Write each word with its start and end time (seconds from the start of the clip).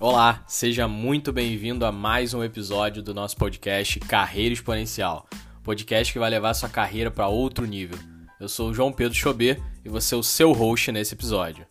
Olá, 0.00 0.44
seja 0.46 0.86
muito 0.86 1.32
bem-vindo 1.32 1.84
a 1.84 1.90
mais 1.90 2.32
um 2.32 2.44
episódio 2.44 3.02
do 3.02 3.12
nosso 3.12 3.36
podcast 3.36 3.98
Carreira 3.98 4.54
Exponencial, 4.54 5.28
podcast 5.64 6.12
que 6.12 6.20
vai 6.20 6.30
levar 6.30 6.54
sua 6.54 6.68
carreira 6.68 7.10
para 7.10 7.26
outro 7.26 7.66
nível. 7.66 7.98
Eu 8.38 8.48
sou 8.48 8.70
o 8.70 8.74
João 8.74 8.92
Pedro 8.92 9.18
Chobê 9.18 9.60
e 9.84 9.88
vou 9.88 10.00
ser 10.00 10.14
o 10.14 10.22
seu 10.22 10.52
host 10.52 10.92
nesse 10.92 11.14
episódio. 11.14 11.66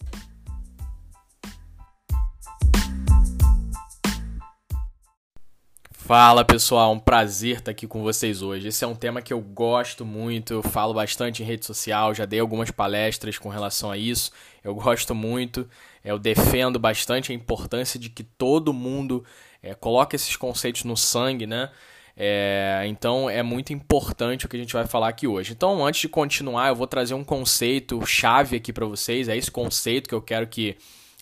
Fala 6.07 6.45
pessoal, 6.45 6.93
um 6.93 6.99
prazer 6.99 7.57
estar 7.57 7.71
aqui 7.71 7.85
com 7.85 8.01
vocês 8.01 8.41
hoje. 8.41 8.69
Esse 8.69 8.81
é 8.85 8.87
um 8.87 8.95
tema 8.95 9.21
que 9.21 9.33
eu 9.33 9.41
gosto 9.41 10.05
muito, 10.05 10.53
eu 10.53 10.63
falo 10.63 10.93
bastante 10.93 11.43
em 11.43 11.45
rede 11.45 11.65
social, 11.65 12.13
já 12.13 12.23
dei 12.23 12.39
algumas 12.39 12.71
palestras 12.71 13.37
com 13.37 13.49
relação 13.49 13.91
a 13.91 13.97
isso. 13.97 14.31
Eu 14.63 14.73
gosto 14.73 15.13
muito, 15.13 15.69
eu 16.05 16.17
defendo 16.17 16.79
bastante 16.79 17.33
a 17.33 17.35
importância 17.35 17.99
de 17.99 18.09
que 18.09 18.23
todo 18.23 18.71
mundo 18.71 19.25
é, 19.61 19.75
coloque 19.75 20.15
esses 20.15 20.33
conceitos 20.37 20.85
no 20.85 20.95
sangue, 20.95 21.45
né? 21.45 21.69
É, 22.15 22.83
então 22.85 23.29
é 23.29 23.43
muito 23.43 23.73
importante 23.73 24.45
o 24.45 24.49
que 24.49 24.55
a 24.55 24.59
gente 24.61 24.71
vai 24.71 24.87
falar 24.87 25.09
aqui 25.09 25.27
hoje. 25.27 25.51
Então, 25.51 25.85
antes 25.85 25.99
de 25.99 26.07
continuar, 26.07 26.69
eu 26.69 26.75
vou 26.75 26.87
trazer 26.87 27.15
um 27.15 27.23
conceito 27.23 28.05
chave 28.05 28.55
aqui 28.55 28.71
para 28.71 28.85
vocês. 28.85 29.27
É 29.27 29.35
esse 29.35 29.51
conceito 29.51 30.07
que 30.07 30.15
eu 30.15 30.21
quero 30.21 30.47
que 30.47 30.77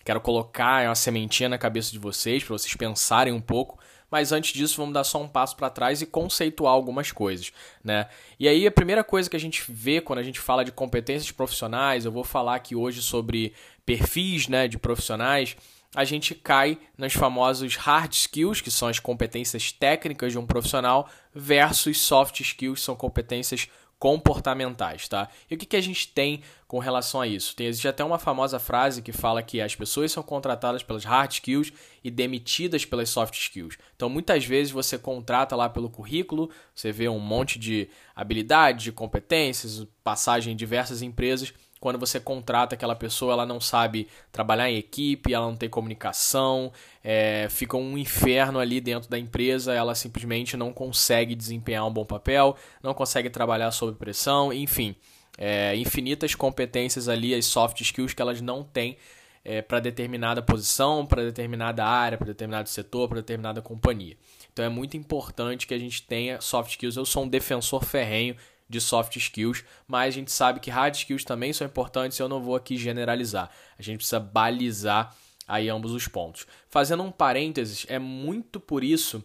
quero 0.06 0.22
colocar 0.22 0.86
uma 0.86 0.94
sementinha 0.94 1.50
na 1.50 1.58
cabeça 1.58 1.92
de 1.92 1.98
vocês 1.98 2.44
para 2.44 2.56
vocês 2.56 2.76
pensarem 2.76 3.34
um 3.34 3.42
pouco 3.42 3.80
mas 4.10 4.32
antes 4.32 4.54
disso 4.54 4.78
vamos 4.78 4.94
dar 4.94 5.04
só 5.04 5.22
um 5.22 5.28
passo 5.28 5.56
para 5.56 5.70
trás 5.70 6.02
e 6.02 6.06
conceituar 6.06 6.74
algumas 6.74 7.12
coisas, 7.12 7.52
né? 7.84 8.08
E 8.40 8.48
aí 8.48 8.66
a 8.66 8.72
primeira 8.72 9.04
coisa 9.04 9.30
que 9.30 9.36
a 9.36 9.40
gente 9.40 9.64
vê 9.68 10.02
quando 10.02 10.20
a 10.20 10.24
gente 10.24 10.40
fala 10.40 10.64
de 10.64 10.72
competências 10.72 11.32
profissionais, 11.32 12.06
eu 12.06 12.12
vou 12.12 12.24
falar 12.24 12.56
aqui 12.56 12.76
hoje 12.76 13.02
sobre 13.02 13.54
perfis, 13.86 14.48
né, 14.48 14.68
de 14.68 14.78
profissionais, 14.78 15.56
a 15.96 16.04
gente 16.04 16.36
cai 16.36 16.78
nos 16.98 17.14
famosos 17.14 17.78
hard 17.78 18.12
skills, 18.12 18.60
que 18.60 18.70
são 18.70 18.90
as 18.90 19.00
competências 19.00 19.72
técnicas 19.72 20.34
de 20.34 20.38
um 20.38 20.46
profissional, 20.46 21.10
versus 21.34 22.00
soft 22.00 22.42
skills, 22.42 22.80
que 22.80 22.86
são 22.86 22.96
competências 22.96 23.70
comportamentais, 23.98 25.08
tá? 25.08 25.30
E 25.50 25.56
o 25.56 25.58
que, 25.58 25.66
que 25.66 25.76
a 25.76 25.82
gente 25.82 26.08
tem 26.10 26.42
com 26.68 26.80
relação 26.80 27.22
a 27.22 27.28
isso? 27.28 27.56
Tem, 27.56 27.68
existe 27.68 27.88
até 27.88 28.04
uma 28.04 28.20
famosa 28.20 28.60
frase 28.60 29.02
que 29.02 29.12
fala 29.12 29.42
que 29.42 29.62
as 29.62 29.76
pessoas 29.76 30.12
são 30.12 30.22
contratadas 30.22 30.84
pelas 30.84 31.04
hard 31.06 31.32
skills 31.32 31.72
e 32.04 32.12
demitidas 32.12 32.86
pelas 32.86 33.10
soft 33.10 33.36
skills. 33.36 33.78
Então, 33.96 34.10
muitas 34.10 34.46
vezes 34.46 34.72
você 34.72 34.98
contrata 34.98 35.56
lá 35.56 35.70
pelo 35.70 35.90
currículo, 35.90 36.50
você 36.74 36.92
vê 36.92 37.08
um 37.08 37.20
monte 37.20 37.58
de 37.58 37.90
habilidades, 38.16 38.84
de 38.84 38.92
competências, 38.92 39.86
passagem 40.04 40.54
em 40.54 40.58
diversas 40.58 41.02
empresas, 41.02 41.54
quando 41.80 42.00
você 42.00 42.20
contrata 42.20 42.76
aquela 42.76 42.96
pessoa, 42.96 43.34
ela 43.34 43.46
não 43.46 43.60
sabe 43.60 44.08
trabalhar 44.32 44.70
em 44.70 44.78
equipe, 44.78 45.34
ela 45.34 45.46
não 45.46 45.56
tem 45.56 45.70
comunicação, 45.70 46.72
é, 47.04 47.48
fica 47.50 47.78
um 47.78 47.98
inferno 47.98 48.60
ali 48.60 48.82
dentro 48.82 49.10
da 49.10 49.20
empresa, 49.20 49.74
ela 49.74 49.94
simplesmente 49.94 50.58
não 50.58 50.74
consegue 50.74 51.36
desempenhar 51.36 51.86
um 51.86 51.92
bom 51.92 52.06
papel, 52.06 52.56
não 52.82 52.94
consegue 52.94 53.30
trabalhar 53.30 53.72
sob 53.72 53.98
pressão, 53.98 54.52
enfim, 54.52 54.96
é, 55.38 55.76
infinitas 55.76 56.34
competências 56.34 57.08
ali, 57.10 57.36
as 57.36 57.46
soft 57.46 57.82
skills 57.82 58.14
que 58.14 58.22
elas 58.22 58.42
não 58.42 58.64
têm 58.64 58.98
é, 59.44 59.62
para 59.62 59.80
determinada 59.80 60.42
posição, 60.42 61.06
para 61.06 61.24
determinada 61.24 61.86
área, 61.86 62.18
para 62.18 62.28
determinado 62.28 62.68
setor, 62.68 63.08
para 63.08 63.18
determinada 63.18 63.62
companhia. 63.62 64.18
Então 64.52 64.66
é 64.66 64.70
muito 64.70 64.98
importante 64.98 65.68
que 65.68 65.74
a 65.74 65.78
gente 65.78 66.02
tenha 66.02 66.42
soft 66.42 66.72
skills. 66.72 66.98
Eu 66.98 67.06
sou 67.06 67.26
um 67.26 67.28
defensor 67.28 67.84
ferrenho 67.86 68.36
de 68.68 68.82
soft 68.82 69.16
skills, 69.16 69.64
mas 69.88 70.08
a 70.08 70.18
gente 70.18 70.32
sabe 70.32 70.60
que 70.60 70.72
hard 70.72 70.96
skills 70.96 71.24
também 71.24 71.54
são 71.54 71.68
importantes 71.68 72.20
eu 72.20 72.28
não 72.28 72.42
vou 72.42 72.56
aqui 72.56 72.78
generalizar. 72.78 73.50
A 73.78 73.82
gente 73.82 73.98
precisa 73.98 74.20
balizar 74.20 75.16
aí 75.48 75.70
ambos 75.70 75.92
os 75.92 76.08
pontos. 76.08 76.48
Fazendo 76.68 77.04
um 77.04 77.12
parênteses, 77.12 77.86
é 77.88 78.00
muito 78.00 78.60
por 78.60 78.84
isso 78.84 79.24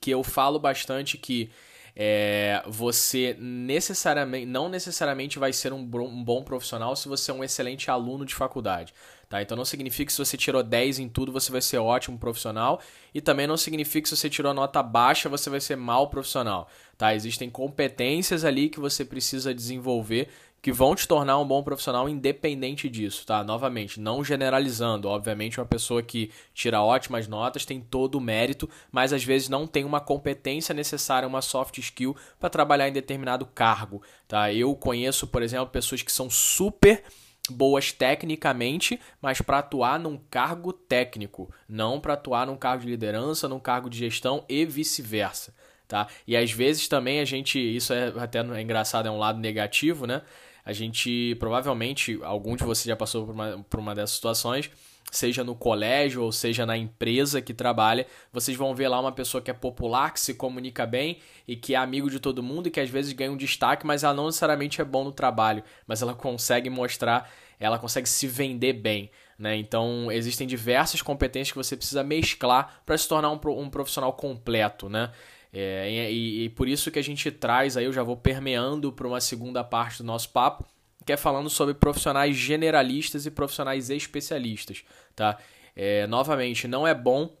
que 0.00 0.10
eu 0.10 0.24
falo 0.24 0.58
bastante 0.58 1.16
que 1.16 1.50
é, 1.94 2.62
você 2.66 3.36
necessariamente 3.38 4.46
não 4.46 4.68
necessariamente 4.68 5.38
vai 5.38 5.52
ser 5.52 5.72
um, 5.72 5.84
bom 5.84 6.42
profissional 6.42 6.96
se 6.96 7.08
você 7.08 7.30
é 7.30 7.34
um 7.34 7.44
excelente 7.44 7.90
aluno 7.90 8.24
de 8.24 8.34
faculdade. 8.34 8.94
Tá? 9.30 9.40
Então 9.40 9.56
não 9.56 9.64
significa 9.64 10.06
que 10.06 10.12
se 10.12 10.18
você 10.18 10.36
tirou 10.36 10.60
10 10.60 10.98
em 10.98 11.08
tudo 11.08 11.30
você 11.30 11.52
vai 11.52 11.62
ser 11.62 11.78
ótimo 11.78 12.18
profissional 12.18 12.80
e 13.14 13.20
também 13.20 13.46
não 13.46 13.56
significa 13.56 14.02
que 14.02 14.08
se 14.08 14.16
você 14.16 14.28
tirou 14.28 14.52
nota 14.52 14.82
baixa 14.82 15.28
você 15.28 15.48
vai 15.48 15.60
ser 15.60 15.76
mal 15.76 16.10
profissional. 16.10 16.68
Tá? 16.98 17.14
Existem 17.14 17.48
competências 17.48 18.44
ali 18.44 18.68
que 18.68 18.80
você 18.80 19.04
precisa 19.04 19.54
desenvolver 19.54 20.28
que 20.60 20.72
vão 20.72 20.96
te 20.96 21.06
tornar 21.06 21.38
um 21.38 21.46
bom 21.46 21.62
profissional 21.62 22.08
independente 22.08 22.88
disso, 22.88 23.24
tá? 23.24 23.42
Novamente, 23.42 23.98
não 23.98 24.22
generalizando. 24.22 25.08
Obviamente, 25.08 25.58
uma 25.58 25.64
pessoa 25.64 26.02
que 26.02 26.30
tira 26.52 26.82
ótimas 26.82 27.26
notas 27.26 27.64
tem 27.64 27.80
todo 27.80 28.16
o 28.16 28.20
mérito, 28.20 28.68
mas 28.92 29.12
às 29.12 29.24
vezes 29.24 29.48
não 29.48 29.66
tem 29.66 29.84
uma 29.84 30.00
competência 30.00 30.74
necessária, 30.74 31.26
uma 31.26 31.40
soft 31.40 31.78
skill 31.78 32.14
para 32.38 32.50
trabalhar 32.50 32.90
em 32.90 32.92
determinado 32.92 33.46
cargo, 33.46 34.02
tá? 34.28 34.52
Eu 34.52 34.74
conheço, 34.74 35.26
por 35.26 35.42
exemplo, 35.42 35.68
pessoas 35.68 36.02
que 36.02 36.12
são 36.12 36.28
super 36.28 37.02
boas 37.50 37.92
tecnicamente, 37.92 38.98
mas 39.20 39.40
para 39.42 39.58
atuar 39.58 39.98
num 39.98 40.16
cargo 40.30 40.72
técnico, 40.72 41.52
não 41.68 42.00
para 42.00 42.14
atuar 42.14 42.46
num 42.46 42.56
cargo 42.56 42.84
de 42.84 42.90
liderança, 42.90 43.48
num 43.48 43.60
cargo 43.60 43.90
de 43.90 43.98
gestão 43.98 44.44
e 44.48 44.64
vice-versa. 44.64 45.54
Tá? 45.86 46.06
E 46.26 46.36
às 46.36 46.52
vezes 46.52 46.86
também 46.86 47.20
a 47.20 47.24
gente, 47.24 47.58
isso 47.58 47.92
é 47.92 48.12
até 48.16 48.38
é 48.38 48.62
engraçado, 48.62 49.06
é 49.06 49.10
um 49.10 49.18
lado 49.18 49.40
negativo, 49.40 50.06
né? 50.06 50.22
A 50.64 50.72
gente, 50.72 51.34
provavelmente, 51.40 52.18
algum 52.22 52.54
de 52.54 52.62
vocês 52.62 52.86
já 52.86 52.94
passou 52.94 53.26
por 53.26 53.34
uma, 53.34 53.64
por 53.68 53.80
uma 53.80 53.94
dessas 53.94 54.14
situações, 54.14 54.70
seja 55.10 55.42
no 55.42 55.54
colégio 55.54 56.22
ou 56.22 56.30
seja 56.30 56.64
na 56.64 56.76
empresa 56.76 57.42
que 57.42 57.52
trabalha, 57.52 58.06
vocês 58.32 58.56
vão 58.56 58.74
ver 58.74 58.88
lá 58.88 59.00
uma 59.00 59.12
pessoa 59.12 59.42
que 59.42 59.50
é 59.50 59.54
popular, 59.54 60.12
que 60.12 60.20
se 60.20 60.34
comunica 60.34 60.86
bem 60.86 61.18
e 61.46 61.56
que 61.56 61.74
é 61.74 61.78
amigo 61.78 62.08
de 62.08 62.20
todo 62.20 62.42
mundo 62.42 62.68
e 62.68 62.70
que 62.70 62.80
às 62.80 62.88
vezes 62.88 63.12
ganha 63.12 63.32
um 63.32 63.36
destaque, 63.36 63.86
mas 63.86 64.04
ela 64.04 64.14
não 64.14 64.26
necessariamente 64.26 64.80
é 64.80 64.84
bom 64.84 65.04
no 65.04 65.12
trabalho, 65.12 65.64
mas 65.86 66.00
ela 66.00 66.14
consegue 66.14 66.70
mostrar, 66.70 67.30
ela 67.58 67.78
consegue 67.78 68.08
se 68.08 68.26
vender 68.26 68.74
bem. 68.74 69.10
Né? 69.38 69.56
Então, 69.56 70.12
existem 70.12 70.46
diversas 70.46 71.00
competências 71.00 71.50
que 71.50 71.56
você 71.56 71.76
precisa 71.76 72.04
mesclar 72.04 72.82
para 72.84 72.96
se 72.96 73.08
tornar 73.08 73.30
um, 73.30 73.70
profissional 73.70 74.12
completo. 74.12 74.88
Né? 74.88 75.10
É, 75.52 75.90
e, 75.90 76.44
e, 76.44 76.48
por 76.50 76.68
isso 76.68 76.90
que 76.90 76.98
a 76.98 77.02
gente 77.02 77.30
traz, 77.30 77.76
aí 77.76 77.86
eu 77.86 77.92
já 77.92 78.02
vou 78.02 78.16
permeando 78.16 78.92
para 78.92 79.08
uma 79.08 79.20
segunda 79.20 79.64
parte 79.64 79.98
do 79.98 80.04
nosso 80.04 80.28
papo, 80.28 80.66
que 81.10 81.14
é 81.14 81.16
falando 81.16 81.50
sobre 81.50 81.74
profissionais 81.74 82.36
generalistas 82.36 83.26
e 83.26 83.32
profissionais 83.32 83.90
especialistas. 83.90 84.84
Tá? 85.16 85.36
É, 85.74 86.06
novamente, 86.06 86.68
não 86.68 86.86
é 86.86 86.94
bom 86.94 87.36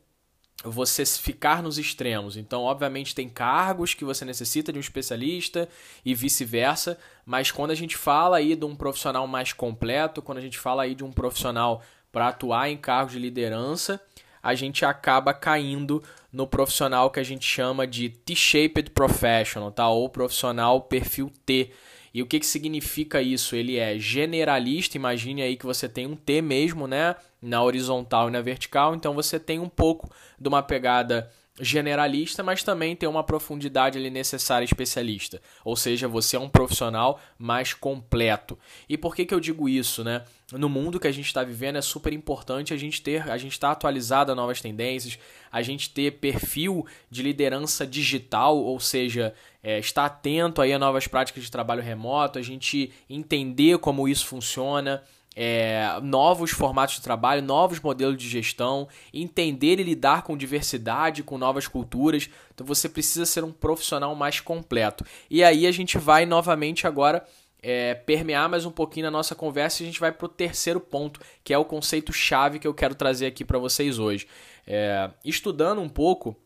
você 0.64 1.06
ficar 1.06 1.62
nos 1.62 1.78
extremos. 1.78 2.36
Então, 2.36 2.62
obviamente, 2.62 3.14
tem 3.14 3.28
cargos 3.28 3.94
que 3.94 4.04
você 4.04 4.24
necessita 4.24 4.72
de 4.72 4.78
um 4.78 4.80
especialista 4.80 5.68
e 6.04 6.16
vice-versa, 6.16 6.98
mas 7.24 7.52
quando 7.52 7.70
a 7.70 7.74
gente 7.76 7.96
fala 7.96 8.38
aí 8.38 8.56
de 8.56 8.64
um 8.64 8.74
profissional 8.74 9.24
mais 9.28 9.52
completo, 9.52 10.20
quando 10.20 10.38
a 10.38 10.42
gente 10.42 10.58
fala 10.58 10.82
aí 10.82 10.94
de 10.94 11.04
um 11.04 11.12
profissional 11.12 11.80
para 12.10 12.28
atuar 12.28 12.68
em 12.68 12.76
cargos 12.76 13.12
de 13.12 13.20
liderança, 13.20 14.00
a 14.42 14.54
gente 14.56 14.84
acaba 14.84 15.32
caindo 15.32 16.02
no 16.32 16.44
profissional 16.44 17.08
que 17.08 17.20
a 17.20 17.24
gente 17.24 17.44
chama 17.44 17.86
de 17.86 18.08
T-shaped 18.08 18.90
professional, 18.90 19.70
tá? 19.70 19.88
Ou 19.88 20.08
profissional 20.08 20.80
perfil 20.82 21.32
T. 21.46 21.70
E 22.12 22.22
o 22.22 22.26
que, 22.26 22.40
que 22.40 22.46
significa 22.46 23.22
isso? 23.22 23.54
Ele 23.54 23.76
é 23.76 23.98
generalista, 23.98 24.96
imagine 24.96 25.42
aí 25.42 25.56
que 25.56 25.66
você 25.66 25.88
tem 25.88 26.06
um 26.06 26.16
T 26.16 26.42
mesmo, 26.42 26.86
né? 26.86 27.14
Na 27.40 27.62
horizontal 27.62 28.28
e 28.28 28.32
na 28.32 28.40
vertical, 28.40 28.94
então 28.94 29.14
você 29.14 29.38
tem 29.38 29.58
um 29.58 29.68
pouco 29.68 30.10
de 30.38 30.48
uma 30.48 30.62
pegada 30.62 31.30
generalista, 31.60 32.42
mas 32.42 32.62
também 32.62 32.96
tem 32.96 33.08
uma 33.08 33.22
profundidade 33.22 33.98
ali 33.98 34.10
necessária 34.10 34.64
especialista. 34.64 35.40
Ou 35.64 35.76
seja, 35.76 36.08
você 36.08 36.36
é 36.36 36.40
um 36.40 36.48
profissional 36.48 37.20
mais 37.38 37.74
completo. 37.74 38.58
E 38.88 38.96
por 38.96 39.14
que, 39.14 39.24
que 39.24 39.34
eu 39.34 39.40
digo 39.40 39.68
isso, 39.68 40.02
né? 40.02 40.24
No 40.52 40.68
mundo 40.68 40.98
que 40.98 41.06
a 41.06 41.12
gente 41.12 41.26
está 41.26 41.44
vivendo 41.44 41.76
é 41.76 41.82
super 41.82 42.12
importante 42.12 42.74
a 42.74 42.76
gente 42.76 43.00
ter, 43.00 43.30
a 43.30 43.38
gente 43.38 43.52
estar 43.52 43.68
tá 43.68 43.72
atualizado 43.72 44.32
a 44.32 44.34
novas 44.34 44.60
tendências, 44.60 45.18
a 45.52 45.62
gente 45.62 45.90
ter 45.90 46.12
perfil 46.12 46.84
de 47.08 47.22
liderança 47.22 47.86
digital, 47.86 48.56
ou 48.56 48.80
seja, 48.80 49.32
é, 49.62 49.78
estar 49.78 50.06
atento 50.06 50.60
aí 50.60 50.72
a 50.72 50.78
novas 50.78 51.06
práticas 51.06 51.44
de 51.44 51.50
trabalho 51.50 51.82
remoto, 51.82 52.38
a 52.38 52.42
gente 52.42 52.92
entender 53.08 53.78
como 53.78 54.08
isso 54.08 54.26
funciona, 54.26 55.02
é, 55.36 55.98
novos 56.02 56.50
formatos 56.50 56.96
de 56.96 57.02
trabalho, 57.02 57.42
novos 57.42 57.80
modelos 57.80 58.16
de 58.16 58.28
gestão, 58.28 58.88
entender 59.12 59.78
e 59.78 59.82
lidar 59.82 60.22
com 60.22 60.36
diversidade, 60.36 61.22
com 61.22 61.38
novas 61.38 61.66
culturas. 61.68 62.28
Então 62.54 62.66
você 62.66 62.88
precisa 62.88 63.24
ser 63.24 63.44
um 63.44 63.52
profissional 63.52 64.14
mais 64.14 64.40
completo. 64.40 65.04
E 65.30 65.42
aí 65.42 65.66
a 65.66 65.72
gente 65.72 65.98
vai 65.98 66.26
novamente 66.26 66.86
agora 66.86 67.24
é, 67.62 67.94
permear 67.94 68.48
mais 68.48 68.64
um 68.64 68.70
pouquinho 68.70 69.06
na 69.06 69.10
nossa 69.10 69.34
conversa 69.34 69.82
e 69.82 69.84
a 69.84 69.86
gente 69.86 70.00
vai 70.00 70.10
para 70.10 70.26
o 70.26 70.28
terceiro 70.28 70.80
ponto, 70.80 71.20
que 71.44 71.52
é 71.52 71.58
o 71.58 71.64
conceito 71.64 72.12
chave 72.12 72.58
que 72.58 72.66
eu 72.66 72.74
quero 72.74 72.94
trazer 72.94 73.26
aqui 73.26 73.44
para 73.44 73.58
vocês 73.58 73.98
hoje. 73.98 74.26
É, 74.66 75.10
estudando 75.24 75.80
um 75.80 75.88
pouco 75.88 76.36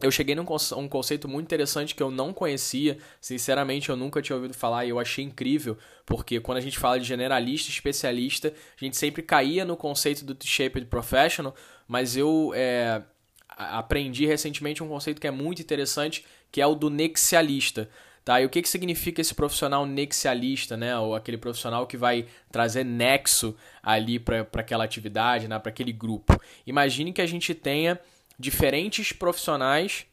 eu 0.00 0.10
cheguei 0.10 0.34
num 0.34 0.44
um 0.76 0.88
conceito 0.88 1.26
muito 1.26 1.46
interessante 1.46 1.94
que 1.94 2.02
eu 2.02 2.10
não 2.10 2.32
conhecia, 2.32 2.98
sinceramente 3.20 3.88
eu 3.88 3.96
nunca 3.96 4.20
tinha 4.20 4.36
ouvido 4.36 4.52
falar 4.52 4.84
e 4.84 4.90
eu 4.90 4.98
achei 4.98 5.24
incrível, 5.24 5.78
porque 6.04 6.38
quando 6.38 6.58
a 6.58 6.60
gente 6.60 6.78
fala 6.78 7.00
de 7.00 7.06
generalista, 7.06 7.70
especialista, 7.70 8.52
a 8.80 8.84
gente 8.84 8.96
sempre 8.96 9.22
caía 9.22 9.64
no 9.64 9.76
conceito 9.76 10.24
do 10.24 10.34
T-shaped 10.34 10.86
professional, 10.86 11.54
mas 11.88 12.14
eu 12.14 12.52
é, 12.54 13.02
aprendi 13.48 14.26
recentemente 14.26 14.82
um 14.82 14.88
conceito 14.88 15.20
que 15.20 15.26
é 15.26 15.30
muito 15.30 15.62
interessante, 15.62 16.26
que 16.52 16.60
é 16.60 16.66
o 16.66 16.74
do 16.74 16.90
nexialista. 16.90 17.88
Tá? 18.22 18.40
E 18.40 18.44
o 18.44 18.50
que, 18.50 18.60
que 18.60 18.68
significa 18.68 19.20
esse 19.20 19.32
profissional 19.32 19.86
nexialista, 19.86 20.76
né? 20.76 20.98
Ou 20.98 21.14
aquele 21.14 21.38
profissional 21.38 21.86
que 21.86 21.96
vai 21.96 22.26
trazer 22.50 22.82
nexo 22.82 23.54
ali 23.80 24.18
para 24.18 24.44
aquela 24.54 24.82
atividade, 24.82 25.46
né? 25.46 25.56
para 25.60 25.70
aquele 25.70 25.92
grupo. 25.92 26.36
Imagine 26.66 27.12
que 27.12 27.22
a 27.22 27.26
gente 27.26 27.54
tenha 27.54 28.00
diferentes 28.38 29.12
profissionais 29.12 30.06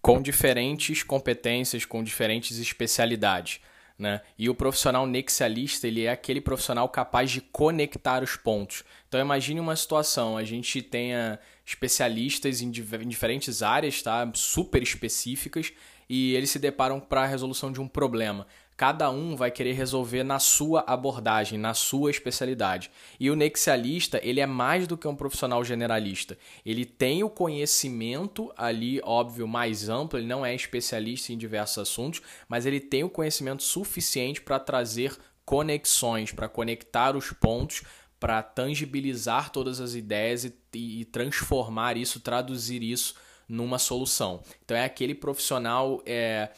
com 0.00 0.20
diferentes 0.20 1.02
competências, 1.04 1.84
com 1.84 2.02
diferentes 2.02 2.58
especialidades. 2.58 3.60
Né? 3.96 4.20
E 4.36 4.50
o 4.50 4.54
profissional 4.54 5.06
nexialista, 5.06 5.86
ele 5.86 6.04
é 6.04 6.10
aquele 6.10 6.40
profissional 6.40 6.88
capaz 6.88 7.30
de 7.30 7.40
conectar 7.40 8.22
os 8.22 8.34
pontos. 8.34 8.82
Então 9.06 9.20
imagine 9.20 9.60
uma 9.60 9.76
situação, 9.76 10.36
a 10.36 10.42
gente 10.42 10.82
tenha 10.82 11.38
especialistas 11.64 12.60
em, 12.60 12.66
em 12.66 13.08
diferentes 13.08 13.62
áreas, 13.62 14.02
tá? 14.02 14.28
super 14.34 14.82
específicas, 14.82 15.72
e 16.08 16.34
eles 16.34 16.50
se 16.50 16.58
deparam 16.58 16.98
para 16.98 17.22
a 17.22 17.26
resolução 17.26 17.70
de 17.70 17.80
um 17.80 17.86
problema 17.86 18.46
cada 18.76 19.10
um 19.10 19.36
vai 19.36 19.50
querer 19.50 19.72
resolver 19.72 20.22
na 20.22 20.38
sua 20.38 20.80
abordagem, 20.86 21.58
na 21.58 21.74
sua 21.74 22.10
especialidade. 22.10 22.90
E 23.20 23.30
o 23.30 23.36
nexialista, 23.36 24.20
ele 24.22 24.40
é 24.40 24.46
mais 24.46 24.86
do 24.86 24.96
que 24.96 25.06
um 25.06 25.14
profissional 25.14 25.64
generalista. 25.64 26.36
Ele 26.64 26.84
tem 26.84 27.22
o 27.22 27.30
conhecimento 27.30 28.52
ali, 28.56 29.00
óbvio, 29.04 29.46
mais 29.46 29.88
amplo, 29.88 30.18
ele 30.18 30.26
não 30.26 30.44
é 30.44 30.54
especialista 30.54 31.32
em 31.32 31.38
diversos 31.38 31.78
assuntos, 31.78 32.22
mas 32.48 32.66
ele 32.66 32.80
tem 32.80 33.04
o 33.04 33.10
conhecimento 33.10 33.62
suficiente 33.62 34.40
para 34.40 34.58
trazer 34.58 35.16
conexões, 35.44 36.32
para 36.32 36.48
conectar 36.48 37.16
os 37.16 37.30
pontos, 37.32 37.82
para 38.18 38.42
tangibilizar 38.42 39.50
todas 39.50 39.80
as 39.80 39.94
ideias 39.94 40.44
e, 40.44 40.54
e 40.72 41.04
transformar 41.04 41.96
isso, 41.96 42.20
traduzir 42.20 42.82
isso 42.82 43.14
numa 43.48 43.78
solução. 43.78 44.40
Então 44.64 44.76
é 44.76 44.84
aquele 44.84 45.14
profissional 45.14 46.00
é, 46.06 46.50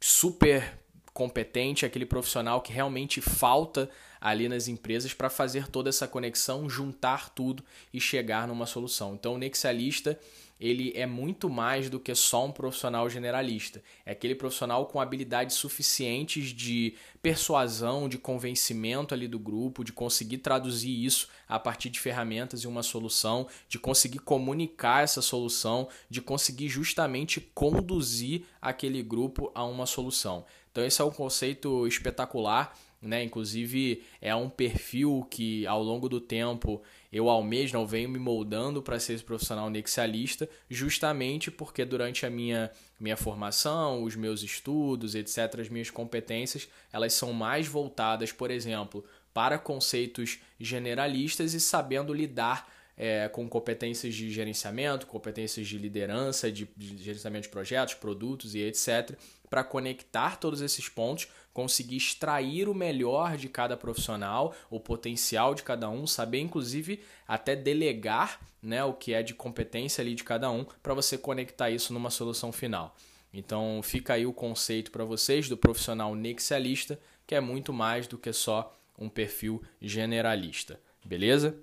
super 0.00 0.81
competente, 1.12 1.84
aquele 1.84 2.06
profissional 2.06 2.60
que 2.60 2.72
realmente 2.72 3.20
falta 3.20 3.88
ali 4.20 4.48
nas 4.48 4.68
empresas 4.68 5.12
para 5.12 5.28
fazer 5.28 5.68
toda 5.68 5.88
essa 5.88 6.06
conexão, 6.06 6.68
juntar 6.68 7.30
tudo 7.30 7.64
e 7.92 8.00
chegar 8.00 8.46
numa 8.46 8.66
solução. 8.66 9.14
Então, 9.14 9.34
o 9.34 9.38
Nexialista 9.38 10.18
ele 10.62 10.92
é 10.94 11.06
muito 11.06 11.50
mais 11.50 11.90
do 11.90 11.98
que 11.98 12.14
só 12.14 12.46
um 12.46 12.52
profissional 12.52 13.10
generalista. 13.10 13.82
É 14.06 14.12
aquele 14.12 14.36
profissional 14.36 14.86
com 14.86 15.00
habilidades 15.00 15.56
suficientes 15.56 16.50
de 16.50 16.94
persuasão, 17.20 18.08
de 18.08 18.16
convencimento 18.16 19.12
ali 19.12 19.26
do 19.26 19.40
grupo, 19.40 19.82
de 19.82 19.92
conseguir 19.92 20.38
traduzir 20.38 21.04
isso 21.04 21.26
a 21.48 21.58
partir 21.58 21.90
de 21.90 21.98
ferramentas 21.98 22.62
e 22.62 22.68
uma 22.68 22.84
solução, 22.84 23.48
de 23.68 23.76
conseguir 23.76 24.20
comunicar 24.20 25.02
essa 25.02 25.20
solução, 25.20 25.88
de 26.08 26.22
conseguir 26.22 26.68
justamente 26.68 27.40
conduzir 27.40 28.44
aquele 28.60 29.02
grupo 29.02 29.50
a 29.56 29.64
uma 29.64 29.84
solução. 29.84 30.44
Então 30.72 30.84
esse 30.84 31.00
é 31.00 31.04
um 31.04 31.10
conceito 31.10 31.86
espetacular, 31.86 32.76
né? 33.00 33.22
Inclusive 33.22 34.02
é 34.20 34.34
um 34.34 34.48
perfil 34.48 35.26
que 35.30 35.66
ao 35.66 35.82
longo 35.82 36.08
do 36.08 36.20
tempo 36.20 36.82
eu 37.12 37.28
ao 37.28 37.42
mesmo 37.42 37.78
não 37.78 37.86
venho 37.86 38.08
me 38.08 38.18
moldando 38.18 38.82
para 38.82 38.98
ser 38.98 39.12
esse 39.12 39.22
profissional 39.22 39.68
nexialista, 39.68 40.48
justamente 40.70 41.50
porque 41.50 41.84
durante 41.84 42.24
a 42.24 42.30
minha 42.30 42.70
minha 42.98 43.16
formação, 43.16 44.04
os 44.04 44.14
meus 44.14 44.42
estudos, 44.44 45.16
etc, 45.16 45.58
as 45.58 45.68
minhas 45.68 45.90
competências, 45.90 46.68
elas 46.92 47.12
são 47.12 47.32
mais 47.32 47.66
voltadas, 47.66 48.30
por 48.30 48.48
exemplo, 48.48 49.04
para 49.34 49.58
conceitos 49.58 50.38
generalistas 50.60 51.52
e 51.52 51.60
sabendo 51.60 52.14
lidar 52.14 52.72
é, 52.96 53.28
com 53.28 53.48
competências 53.48 54.14
de 54.14 54.30
gerenciamento, 54.30 55.08
competências 55.08 55.66
de 55.66 55.78
liderança, 55.78 56.52
de, 56.52 56.68
de 56.76 56.96
gerenciamento 56.96 57.44
de 57.44 57.48
projetos, 57.48 57.94
produtos 57.94 58.54
e 58.54 58.60
etc 58.60 59.18
para 59.52 59.62
conectar 59.62 60.38
todos 60.38 60.62
esses 60.62 60.88
pontos, 60.88 61.28
conseguir 61.52 61.98
extrair 61.98 62.70
o 62.70 62.74
melhor 62.74 63.36
de 63.36 63.50
cada 63.50 63.76
profissional, 63.76 64.54
o 64.70 64.80
potencial 64.80 65.54
de 65.54 65.62
cada 65.62 65.90
um, 65.90 66.06
saber 66.06 66.40
inclusive 66.40 67.02
até 67.28 67.54
delegar 67.54 68.40
né, 68.62 68.82
o 68.82 68.94
que 68.94 69.12
é 69.12 69.22
de 69.22 69.34
competência 69.34 70.00
ali 70.00 70.14
de 70.14 70.24
cada 70.24 70.50
um 70.50 70.64
para 70.82 70.94
você 70.94 71.18
conectar 71.18 71.68
isso 71.68 71.92
numa 71.92 72.08
solução 72.08 72.50
final. 72.50 72.96
Então 73.30 73.82
fica 73.82 74.14
aí 74.14 74.24
o 74.24 74.32
conceito 74.32 74.90
para 74.90 75.04
vocês 75.04 75.50
do 75.50 75.56
profissional 75.58 76.14
nexialista, 76.14 76.98
que 77.26 77.34
é 77.34 77.40
muito 77.40 77.74
mais 77.74 78.06
do 78.06 78.16
que 78.16 78.32
só 78.32 78.74
um 78.98 79.10
perfil 79.10 79.62
generalista. 79.82 80.80
Beleza? 81.04 81.58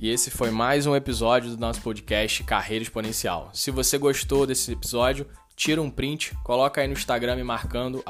E 0.00 0.08
esse 0.10 0.30
foi 0.30 0.52
mais 0.52 0.86
um 0.86 0.94
episódio 0.94 1.50
do 1.50 1.56
nosso 1.56 1.82
podcast 1.82 2.44
Carreira 2.44 2.84
Exponencial. 2.84 3.50
Se 3.52 3.72
você 3.72 3.98
gostou 3.98 4.46
desse 4.46 4.70
episódio, 4.70 5.26
tira 5.56 5.82
um 5.82 5.90
print, 5.90 6.36
coloca 6.44 6.80
aí 6.80 6.86
no 6.86 6.92
Instagram 6.92 7.34
me 7.34 7.42
marcando 7.42 8.04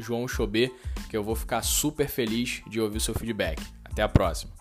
@joãochobê, 0.00 0.72
que 1.08 1.16
eu 1.16 1.22
vou 1.22 1.36
ficar 1.36 1.62
super 1.62 2.08
feliz 2.08 2.60
de 2.68 2.80
ouvir 2.80 2.96
o 2.96 3.00
seu 3.00 3.14
feedback. 3.14 3.62
Até 3.84 4.02
a 4.02 4.08
próxima. 4.08 4.57